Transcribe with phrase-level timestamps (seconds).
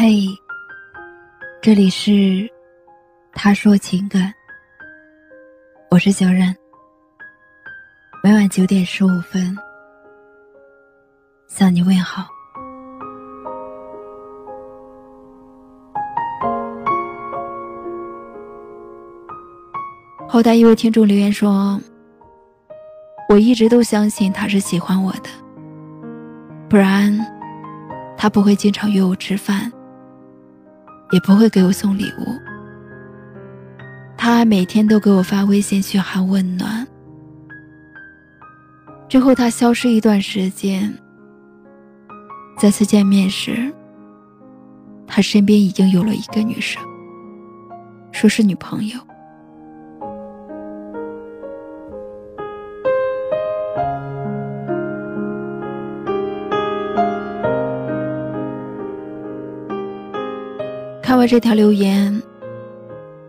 [0.00, 0.28] 嘿，
[1.60, 2.48] 这里是
[3.32, 4.32] 他说情感，
[5.90, 6.54] 我是小冉。
[8.22, 9.58] 每晚九点十五分
[11.48, 12.28] 向你问好。
[20.28, 21.76] 后台一位听众留言说
[23.28, 25.28] ：“我一直都相信他是喜欢我的，
[26.68, 27.12] 不然
[28.16, 29.68] 他不会经常约我吃饭。”
[31.10, 32.38] 也不会给我送礼物，
[34.16, 36.86] 他还每天都给我发微信嘘寒问暖。
[39.08, 40.94] 之后他消失一段时间，
[42.58, 43.72] 再次见面时，
[45.06, 46.82] 他身边已经有了一个女生，
[48.12, 48.98] 说是女朋友。
[61.18, 62.22] 看完这条留言，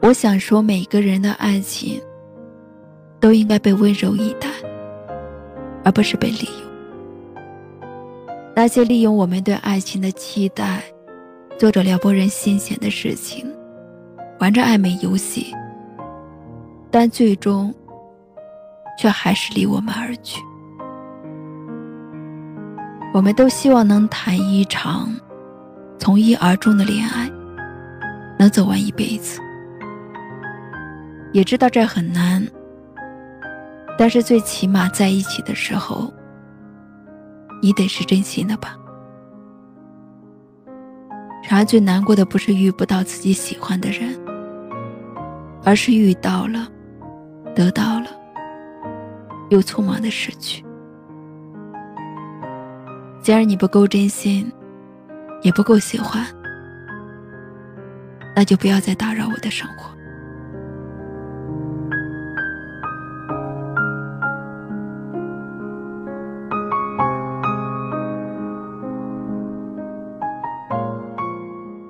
[0.00, 2.00] 我想说，每个人的爱情
[3.20, 4.48] 都应该被温柔以待，
[5.84, 7.42] 而不是被利用。
[8.56, 10.82] 那些利用我们对爱情的期待，
[11.58, 13.46] 做着撩拨人心弦的事情，
[14.40, 15.54] 玩着暧昧游戏，
[16.90, 17.70] 但最终
[18.98, 20.40] 却还是离我们而去。
[23.12, 25.14] 我们都希望能谈一场
[25.98, 27.30] 从一而终的恋爱。
[28.38, 29.40] 能走完一辈子，
[31.32, 32.46] 也知道这很难，
[33.98, 36.12] 但是最起码在一起的时候，
[37.62, 38.76] 你得是真心的吧。
[41.48, 44.18] 然而最难过的不是遇不到自己喜欢的人，
[45.62, 46.68] 而是遇到了，
[47.54, 48.06] 得到了，
[49.50, 50.64] 又匆忙的失去。
[53.20, 54.50] 既然你不够真心，
[55.42, 56.26] 也不够喜欢。
[58.34, 59.92] 那就不要再打扰我的生活。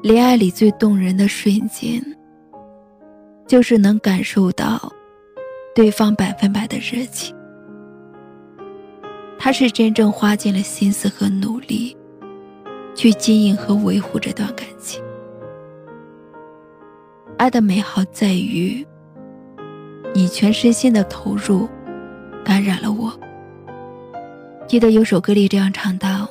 [0.03, 2.03] 恋爱里最动人的瞬间，
[3.47, 4.93] 就是能感受到
[5.75, 7.35] 对方百分百的热情。
[9.39, 11.95] 他是真正花尽了心思和努力，
[12.95, 15.04] 去经营和维护这段感情。
[17.45, 18.83] 爱的美好在于，
[20.15, 21.69] 你全身心的投入，
[22.43, 23.13] 感染了我。
[24.67, 26.27] 记得有首歌里这样唱道：“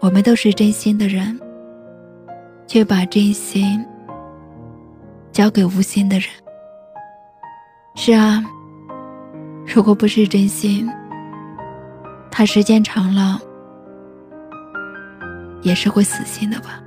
[0.00, 1.38] 我们都是真心的人，
[2.66, 3.84] 却把真心
[5.32, 6.30] 交给无心的人。”
[7.94, 8.42] 是啊，
[9.66, 10.88] 如果不是真心，
[12.30, 13.38] 他时间长了
[15.60, 16.82] 也是会死心的吧。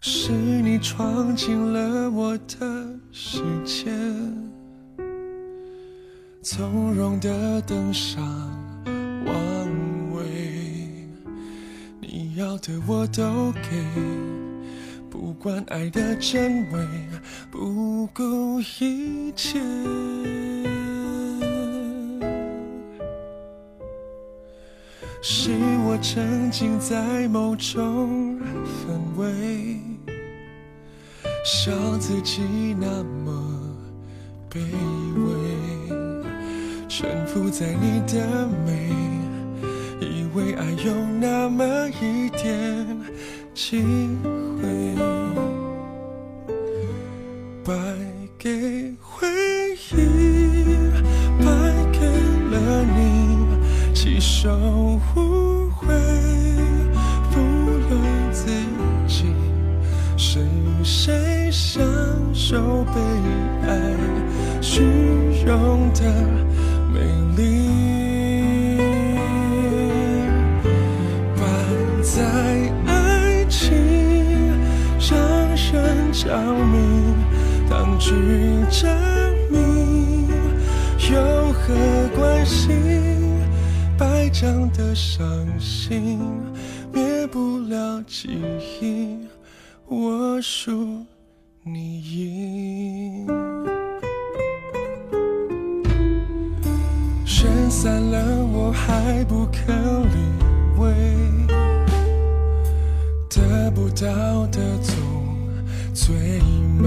[0.00, 3.90] 是你闯进了我的世界，
[6.40, 8.24] 从容的登上
[9.26, 9.34] 王
[10.14, 10.22] 位，
[12.00, 13.84] 你要的我都给，
[15.10, 16.78] 不管爱的真伪，
[17.50, 19.58] 不顾一切。
[25.20, 25.50] 是
[25.84, 29.47] 我沉浸在某种氛围。
[31.50, 32.42] 笑自己
[32.78, 33.32] 那么
[34.50, 34.58] 卑
[35.16, 35.32] 微，
[36.86, 38.90] 臣服在你的美，
[39.98, 41.64] 以为爱有那么
[42.02, 42.86] 一点
[43.54, 43.82] 机
[44.60, 44.94] 会，
[47.64, 47.72] 败
[48.38, 49.26] 给回
[49.90, 49.96] 忆，
[51.42, 51.48] 败
[51.90, 51.98] 给
[52.50, 55.00] 了你，弃守
[64.70, 64.82] 虚
[65.46, 66.02] 荣的
[66.92, 67.00] 美
[67.38, 67.40] 丽？
[71.34, 71.40] 摆
[72.02, 72.22] 在
[72.84, 73.74] 爱情
[75.00, 75.16] 让
[75.56, 76.36] 人着
[76.66, 76.76] 迷，
[77.66, 78.12] 当局
[78.70, 78.86] 者
[79.50, 80.26] 迷，
[81.10, 81.16] 有
[81.54, 81.74] 何
[82.14, 82.68] 关系？
[83.96, 85.26] 败仗的伤
[85.58, 86.20] 心，
[86.92, 88.38] 灭不了记
[88.82, 89.16] 忆。
[89.86, 91.06] 我输，
[97.88, 100.18] 散了，我还不肯理
[100.76, 100.92] 会。
[103.30, 104.94] 得不到的总
[105.94, 106.14] 最
[106.78, 106.86] 美。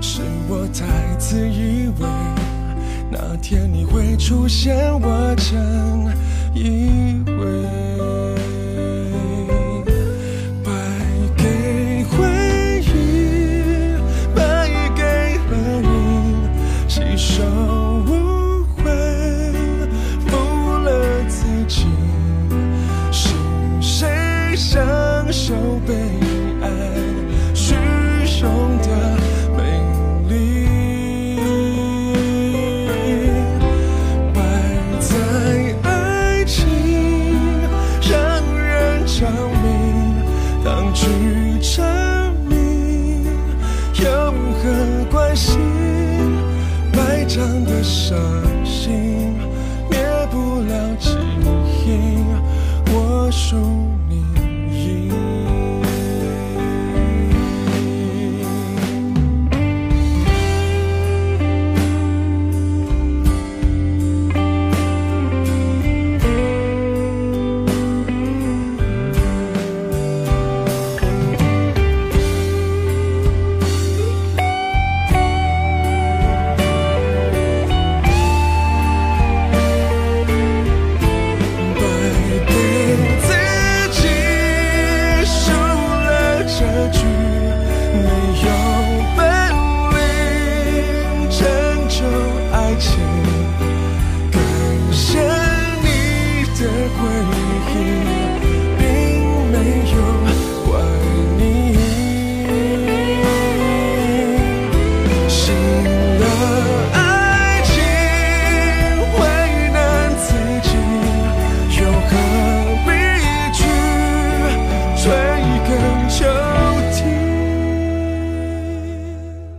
[0.00, 2.08] 是我太自以为，
[3.12, 5.56] 那天你会出现，我真
[6.52, 8.27] 以为。
[25.48, 25.54] 就
[25.86, 25.94] 被
[26.60, 26.68] 爱
[27.54, 27.74] 虚
[28.42, 28.88] 荣的
[29.56, 29.62] 美
[30.28, 30.36] 丽？
[34.34, 34.36] 摆
[35.00, 35.08] 在
[35.88, 36.68] 爱情，
[38.02, 38.12] 让
[38.58, 39.26] 人着
[39.62, 39.66] 迷，
[40.62, 41.06] 当局
[41.62, 41.82] 者
[42.46, 43.24] 迷，
[44.04, 44.06] 有
[44.60, 44.62] 何
[45.10, 45.56] 关系？
[46.92, 48.18] 白长的伤
[48.66, 49.27] 心，